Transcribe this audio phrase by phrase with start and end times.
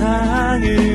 [0.00, 0.89] 세상을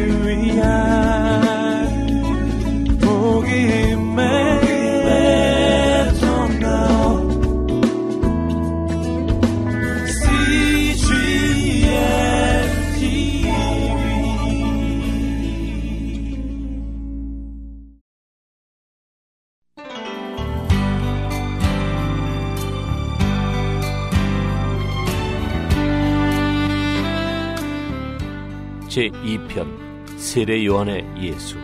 [28.96, 31.58] 제2편 세례 요한의 예수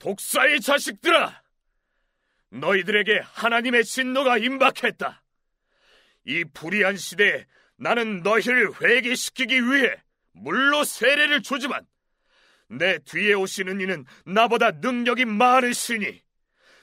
[0.00, 1.42] 독사의 자식들아!
[2.50, 5.22] 너희들에게 하나님의 진노가 임박했다.
[6.24, 7.46] 이 불의한 시대에
[7.82, 9.96] 나는 너희를 회개시키기 위해
[10.30, 11.84] 물로 세례를 주지만
[12.68, 16.22] 내 뒤에 오시는 이는 나보다 능력이 많으시니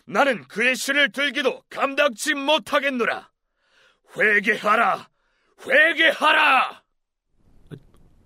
[0.05, 3.31] 나는 그의 신을 들기도 감당치 못하겠노라.
[4.17, 5.09] 회개하라!
[5.65, 6.83] 회개하라!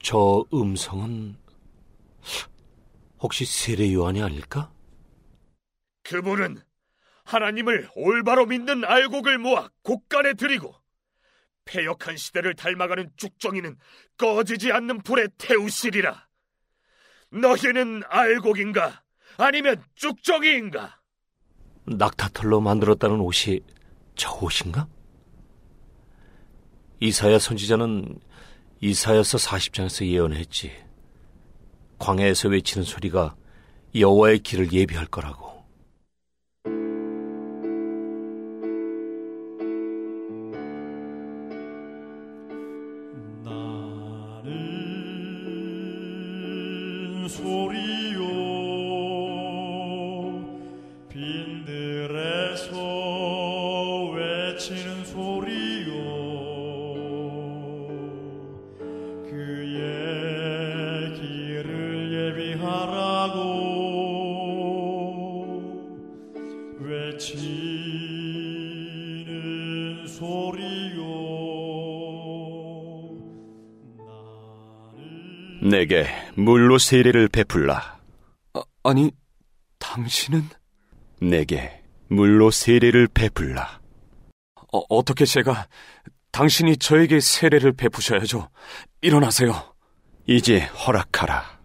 [0.02, 1.38] 저 음성은
[3.20, 4.74] 혹시 세례 요한이 아닐까?
[6.04, 6.58] 그분은
[7.26, 10.83] 하나님을 올바로 믿는 알곡을 모아 곡간에 들이고
[11.66, 13.78] 폐역한 시대를 닮아가는 쭉정이는
[14.18, 16.28] 꺼지지 않는 불에 태우시리라.
[17.32, 19.04] 너희는 알곡인가?
[19.38, 21.00] 아니면 쭉정이인가?
[21.86, 23.60] 낙타털로 만들었다는 옷이
[24.16, 24.88] 저 옷인가?
[27.00, 28.20] 이사야 선지자는
[28.80, 30.72] 이사야서 40장에서 예언했지.
[32.00, 33.36] 광야에서 외치는 소리가
[33.96, 35.53] 여호와의 길을 예비할 거라고.
[47.28, 48.83] 소리요.
[75.64, 78.00] 내게 물로 세례를 베풀라.
[78.84, 79.12] 아, 니
[79.80, 80.50] 당신은?
[81.22, 83.80] 내게 물로 세례를 베풀라.
[84.74, 85.68] 어, 어떻게 제가
[86.32, 88.50] 당신이 저에게 세례를 베푸셔야죠.
[89.02, 89.74] 일어나세요.
[90.28, 91.62] 이제 허락하라.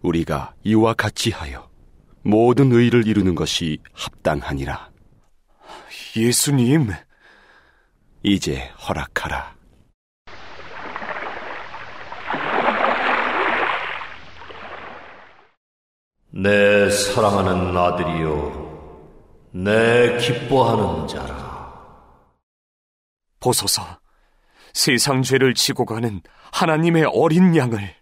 [0.00, 1.68] 우리가 이와 같이 하여
[2.22, 4.90] 모든 의를 이루는 것이 합당하니라.
[6.16, 6.90] 예수님.
[8.22, 9.59] 이제 허락하라.
[16.42, 21.84] 내 사랑하는 아들이요, 내 기뻐하는 자라.
[23.40, 23.82] 보소서,
[24.72, 27.94] 세상 죄를 지고 가는 하나님의 어린 양을.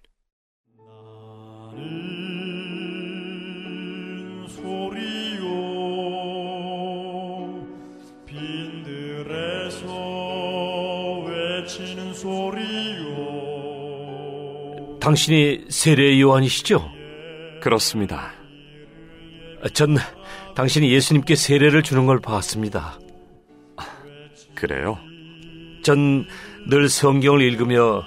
[15.00, 16.97] 당신이 세례 요한이시죠?
[17.68, 18.32] 그렇습니다.
[19.74, 19.96] 전
[20.54, 22.98] 당신이 예수님께 세례를 주는 걸 봤습니다.
[24.54, 24.98] 그래요?
[25.84, 26.24] 전
[26.68, 28.02] 늘 성경을 읽으며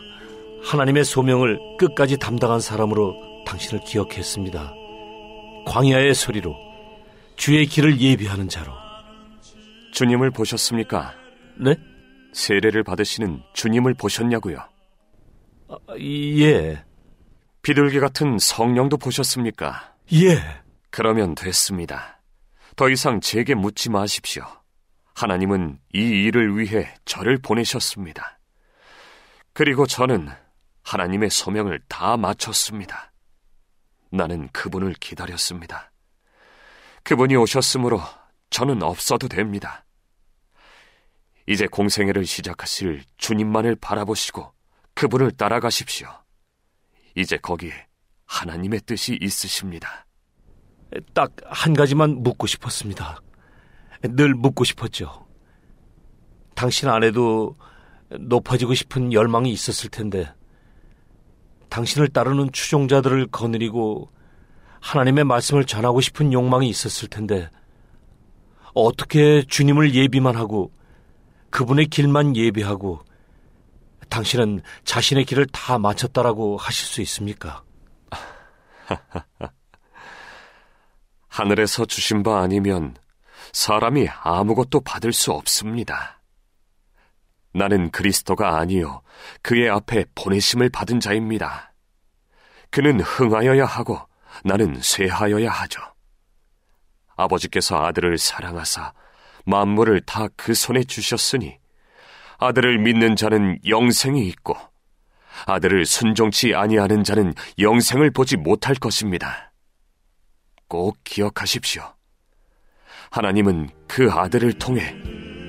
[0.63, 3.15] 하나님의 소명을 끝까지 담당한 사람으로
[3.47, 4.71] 당신을 기억했습니다.
[5.65, 6.55] 광야의 소리로
[7.37, 8.71] 주의 길을 예비하는 자로.
[9.93, 11.15] 주님을 보셨습니까?
[11.57, 11.75] 네?
[12.33, 14.57] 세례를 받으시는 주님을 보셨냐고요?
[15.69, 16.83] 아, 예.
[17.61, 19.93] 비둘기 같은 성령도 보셨습니까?
[20.13, 20.41] 예.
[20.89, 22.21] 그러면 됐습니다.
[22.75, 24.43] 더 이상 제게 묻지 마십시오.
[25.13, 28.39] 하나님은 이 일을 위해 저를 보내셨습니다.
[29.53, 30.29] 그리고 저는
[30.83, 33.11] 하나님의 소명을 다 마쳤습니다.
[34.09, 35.91] 나는 그분을 기다렸습니다.
[37.03, 38.01] 그분이 오셨으므로
[38.49, 39.85] 저는 없어도 됩니다.
[41.47, 44.51] 이제 공생애를 시작하실 주님만을 바라보시고
[44.93, 46.09] 그분을 따라가십시오.
[47.15, 47.73] 이제 거기에
[48.25, 50.05] 하나님의 뜻이 있으십니다.
[51.13, 53.21] 딱 한 가지만 묻고 싶었습니다.
[54.01, 55.27] 늘 묻고 싶었죠.
[56.55, 57.55] 당신 안에도
[58.09, 60.33] 높아지고 싶은 열망이 있었을 텐데,
[61.69, 64.11] 당신을 따르는 추종자들을 거느리고
[64.81, 67.49] 하나님의 말씀을 전하고 싶은 욕망이 있었을 텐데,
[68.73, 70.71] 어떻게 주님을 예비만 하고
[71.49, 73.01] 그분의 길만 예비하고
[74.11, 77.63] 당신은 자신의 길을 다 마쳤다라고 하실 수 있습니까?
[81.29, 82.95] 하늘에서 주신 바 아니면
[83.53, 86.21] 사람이 아무것도 받을 수 없습니다.
[87.53, 89.01] 나는 그리스도가 아니요
[89.41, 91.73] 그의 앞에 보내심을 받은 자입니다.
[92.69, 93.97] 그는 흥하여야 하고
[94.43, 95.81] 나는 쇠하여야 하죠.
[97.15, 98.93] 아버지께서 아들을 사랑하사
[99.45, 101.60] 만물을 다 그 손에 주셨으니
[102.41, 104.57] 아들을 믿는 자는 영생이 있고
[105.45, 109.53] 아들을 순종치 아니하는 자는 영생을 보지 못할 것입니다.
[110.67, 111.83] 꼭 기억하십시오.
[113.11, 114.95] 하나님은 그 아들을 통해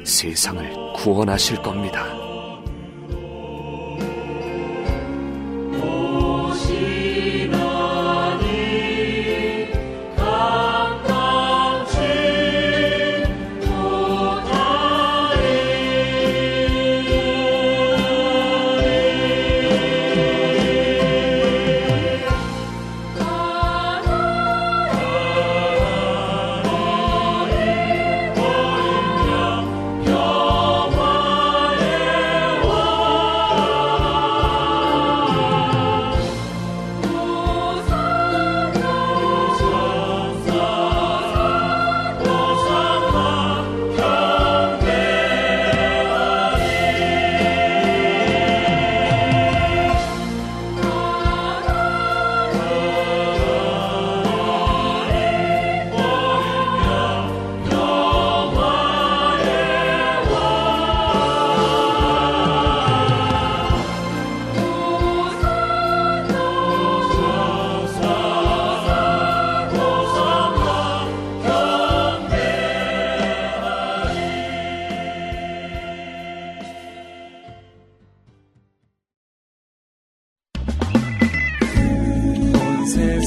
[0.04, 2.21] 세상을 구원하실 겁니다.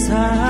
[0.07, 0.44] time.